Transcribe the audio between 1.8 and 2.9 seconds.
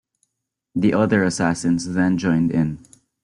then joined in.